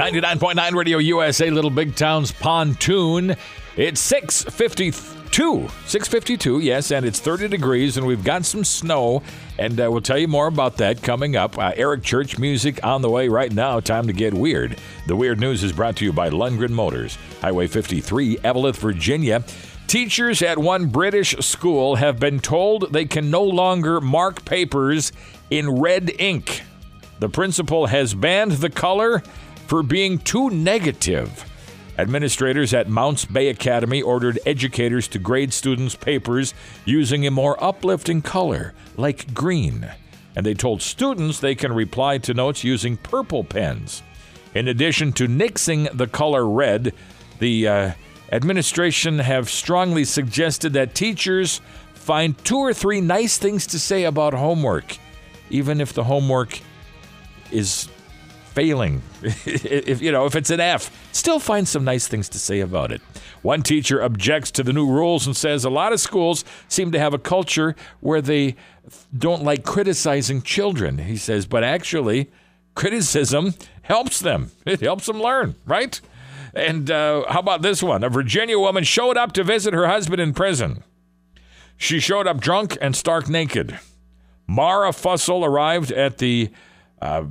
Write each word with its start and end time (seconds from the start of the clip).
99.9 0.00 0.72
Radio 0.72 0.96
USA, 0.96 1.50
Little 1.50 1.68
Big 1.68 1.94
Town's 1.94 2.32
Pontoon. 2.32 3.36
It's 3.76 4.00
652. 4.00 5.68
652, 5.84 6.60
yes, 6.60 6.90
and 6.90 7.04
it's 7.04 7.20
30 7.20 7.48
degrees, 7.48 7.98
and 7.98 8.06
we've 8.06 8.24
got 8.24 8.46
some 8.46 8.64
snow, 8.64 9.22
and 9.58 9.78
uh, 9.78 9.90
we'll 9.90 10.00
tell 10.00 10.16
you 10.16 10.26
more 10.26 10.46
about 10.46 10.78
that 10.78 11.02
coming 11.02 11.36
up. 11.36 11.58
Uh, 11.58 11.72
Eric 11.76 12.02
Church 12.02 12.38
music 12.38 12.82
on 12.82 13.02
the 13.02 13.10
way 13.10 13.28
right 13.28 13.52
now. 13.52 13.78
Time 13.78 14.06
to 14.06 14.14
get 14.14 14.32
weird. 14.32 14.78
The 15.06 15.14
weird 15.14 15.38
news 15.38 15.62
is 15.62 15.70
brought 15.70 15.96
to 15.96 16.06
you 16.06 16.14
by 16.14 16.30
Lundgren 16.30 16.70
Motors, 16.70 17.18
Highway 17.42 17.66
53, 17.66 18.38
Eveleth, 18.38 18.78
Virginia. 18.78 19.44
Teachers 19.86 20.40
at 20.40 20.56
one 20.56 20.86
British 20.86 21.36
school 21.40 21.96
have 21.96 22.18
been 22.18 22.40
told 22.40 22.90
they 22.94 23.04
can 23.04 23.30
no 23.30 23.42
longer 23.42 24.00
mark 24.00 24.46
papers 24.46 25.12
in 25.50 25.68
red 25.68 26.10
ink. 26.18 26.62
The 27.18 27.28
principal 27.28 27.84
has 27.84 28.14
banned 28.14 28.52
the 28.52 28.70
color 28.70 29.22
for 29.70 29.84
being 29.84 30.18
too 30.18 30.50
negative. 30.50 31.48
Administrators 31.96 32.74
at 32.74 32.88
Mounts 32.88 33.24
Bay 33.24 33.50
Academy 33.50 34.02
ordered 34.02 34.40
educators 34.44 35.06
to 35.06 35.20
grade 35.20 35.52
students' 35.52 35.94
papers 35.94 36.54
using 36.84 37.24
a 37.24 37.30
more 37.30 37.62
uplifting 37.62 38.20
color, 38.20 38.74
like 38.96 39.32
green. 39.32 39.88
And 40.34 40.44
they 40.44 40.54
told 40.54 40.82
students 40.82 41.38
they 41.38 41.54
can 41.54 41.72
reply 41.72 42.18
to 42.18 42.34
notes 42.34 42.64
using 42.64 42.96
purple 42.96 43.44
pens. 43.44 44.02
In 44.56 44.66
addition 44.66 45.12
to 45.12 45.28
nixing 45.28 45.96
the 45.96 46.08
color 46.08 46.48
red, 46.48 46.92
the 47.38 47.68
uh, 47.68 47.92
administration 48.32 49.20
have 49.20 49.48
strongly 49.48 50.04
suggested 50.04 50.72
that 50.72 50.96
teachers 50.96 51.60
find 51.94 52.36
two 52.44 52.58
or 52.58 52.74
three 52.74 53.00
nice 53.00 53.38
things 53.38 53.68
to 53.68 53.78
say 53.78 54.02
about 54.02 54.34
homework, 54.34 54.98
even 55.48 55.80
if 55.80 55.92
the 55.92 56.02
homework 56.02 56.58
is 57.52 57.88
failing. 58.50 59.02
if 59.22 60.00
you 60.00 60.12
know, 60.12 60.26
if 60.26 60.34
it's 60.34 60.50
an 60.50 60.60
F, 60.60 60.90
still 61.12 61.38
find 61.38 61.66
some 61.66 61.84
nice 61.84 62.06
things 62.08 62.28
to 62.30 62.38
say 62.38 62.60
about 62.60 62.92
it. 62.92 63.00
One 63.42 63.62
teacher 63.62 64.02
objects 64.02 64.50
to 64.52 64.62
the 64.62 64.72
new 64.72 64.86
rules 64.86 65.26
and 65.26 65.36
says 65.36 65.64
a 65.64 65.70
lot 65.70 65.92
of 65.92 66.00
schools 66.00 66.44
seem 66.68 66.92
to 66.92 66.98
have 66.98 67.14
a 67.14 67.18
culture 67.18 67.74
where 68.00 68.20
they 68.20 68.56
don't 69.16 69.42
like 69.42 69.64
criticizing 69.64 70.42
children. 70.42 70.98
He 70.98 71.16
says, 71.16 71.46
but 71.46 71.64
actually, 71.64 72.30
criticism 72.74 73.54
helps 73.82 74.20
them. 74.20 74.50
It 74.66 74.80
helps 74.80 75.06
them 75.06 75.20
learn, 75.20 75.54
right? 75.64 76.00
And 76.52 76.90
uh, 76.90 77.24
how 77.28 77.40
about 77.40 77.62
this 77.62 77.82
one? 77.82 78.02
A 78.04 78.08
Virginia 78.08 78.58
woman 78.58 78.84
showed 78.84 79.16
up 79.16 79.32
to 79.32 79.44
visit 79.44 79.72
her 79.72 79.86
husband 79.86 80.20
in 80.20 80.34
prison. 80.34 80.82
She 81.76 82.00
showed 82.00 82.26
up 82.26 82.40
drunk 82.40 82.76
and 82.80 82.94
stark 82.94 83.28
naked. 83.28 83.78
Mara 84.46 84.90
Fussell 84.90 85.46
arrived 85.46 85.92
at 85.92 86.18
the 86.18 86.50
uh, 87.00 87.24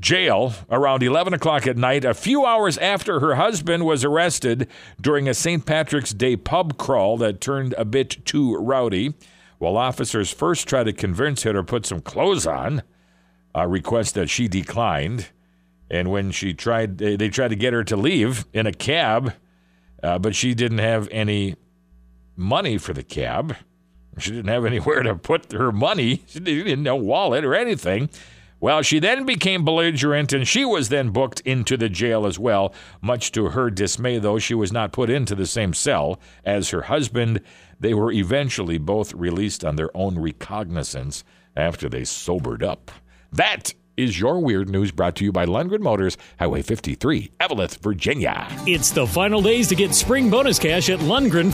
jail 0.00 0.54
around 0.70 1.02
11 1.02 1.34
o'clock 1.34 1.66
at 1.66 1.76
night, 1.76 2.04
a 2.04 2.14
few 2.14 2.44
hours 2.44 2.78
after 2.78 3.20
her 3.20 3.36
husband 3.36 3.84
was 3.84 4.04
arrested 4.04 4.68
during 5.00 5.28
a 5.28 5.34
St. 5.34 5.64
Patrick's 5.64 6.12
Day 6.12 6.36
pub 6.36 6.76
crawl 6.78 7.16
that 7.18 7.40
turned 7.40 7.74
a 7.78 7.84
bit 7.84 8.24
too 8.24 8.56
rowdy. 8.56 9.14
While 9.58 9.76
officers 9.76 10.32
first 10.32 10.66
tried 10.66 10.84
to 10.84 10.92
convince 10.92 11.44
her 11.44 11.52
to 11.52 11.62
put 11.62 11.86
some 11.86 12.00
clothes 12.00 12.46
on, 12.46 12.82
a 13.54 13.68
request 13.68 14.14
that 14.14 14.28
she 14.28 14.48
declined. 14.48 15.28
And 15.90 16.10
when 16.10 16.30
she 16.30 16.54
tried, 16.54 16.98
they 16.98 17.28
tried 17.28 17.48
to 17.48 17.56
get 17.56 17.72
her 17.72 17.84
to 17.84 17.96
leave 17.96 18.46
in 18.52 18.66
a 18.66 18.72
cab, 18.72 19.34
uh, 20.02 20.18
but 20.18 20.34
she 20.34 20.54
didn't 20.54 20.78
have 20.78 21.08
any 21.10 21.54
money 22.34 22.78
for 22.78 22.92
the 22.92 23.02
cab. 23.02 23.56
She 24.18 24.30
didn't 24.30 24.48
have 24.48 24.64
anywhere 24.64 25.02
to 25.02 25.14
put 25.14 25.52
her 25.52 25.70
money. 25.70 26.22
She 26.26 26.40
didn't 26.40 26.86
have 26.86 26.94
a 26.94 26.96
wallet 26.96 27.44
or 27.44 27.54
anything. 27.54 28.10
Well, 28.62 28.82
she 28.82 29.00
then 29.00 29.26
became 29.26 29.64
belligerent 29.64 30.32
and 30.32 30.46
she 30.46 30.64
was 30.64 30.88
then 30.88 31.10
booked 31.10 31.40
into 31.40 31.76
the 31.76 31.88
jail 31.88 32.24
as 32.24 32.38
well. 32.38 32.72
Much 33.00 33.32
to 33.32 33.48
her 33.48 33.70
dismay, 33.70 34.20
though, 34.20 34.38
she 34.38 34.54
was 34.54 34.70
not 34.70 34.92
put 34.92 35.10
into 35.10 35.34
the 35.34 35.46
same 35.46 35.74
cell 35.74 36.20
as 36.44 36.70
her 36.70 36.82
husband. 36.82 37.40
They 37.80 37.92
were 37.92 38.12
eventually 38.12 38.78
both 38.78 39.14
released 39.14 39.64
on 39.64 39.74
their 39.74 39.90
own 39.96 40.16
recognizance 40.16 41.24
after 41.56 41.88
they 41.88 42.04
sobered 42.04 42.62
up. 42.62 42.92
That 43.32 43.74
is 43.96 44.20
your 44.20 44.38
weird 44.38 44.68
news 44.68 44.92
brought 44.92 45.16
to 45.16 45.24
you 45.24 45.32
by 45.32 45.44
Lundgren 45.44 45.80
Motors, 45.80 46.16
Highway 46.38 46.62
53, 46.62 47.32
Eveleth, 47.40 47.82
Virginia. 47.82 48.46
It's 48.64 48.92
the 48.92 49.08
final 49.08 49.42
days 49.42 49.66
to 49.68 49.74
get 49.74 49.92
spring 49.92 50.30
bonus 50.30 50.60
cash 50.60 50.88
at 50.88 51.00
Lundgren. 51.00 51.50